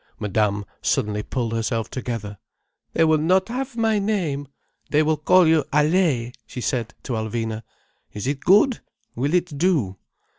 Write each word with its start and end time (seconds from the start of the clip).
Madame 0.17 0.65
suddenly 0.81 1.21
pulled 1.21 1.53
herself 1.53 1.87
together. 1.87 2.39
"They 2.93 3.03
will 3.03 3.19
not 3.19 3.49
have 3.49 3.77
my 3.77 3.99
name. 3.99 4.47
They 4.89 5.03
will 5.03 5.15
call 5.17 5.45
you 5.45 5.63
Allay!" 5.71 6.33
she 6.47 6.59
said 6.59 6.95
to 7.03 7.13
Alvina. 7.13 7.61
"Is 8.11 8.25
it 8.25 8.39
good? 8.39 8.79
Will 9.15 9.35
it 9.35 9.55
do?" 9.59 9.97